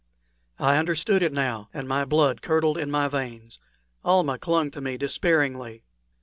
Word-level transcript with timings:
I 0.57 0.77
understood 0.77 1.21
it 1.21 1.31
now, 1.31 1.69
and 1.75 1.87
my 1.87 2.05
blood 2.05 2.41
curdled 2.41 2.75
in 2.79 2.89
my 2.89 3.07
veins. 3.07 3.59
Almah 4.03 4.39
clung 4.39 4.71
to 4.71 4.81
me 4.81 4.97
despairingly. 4.97 5.83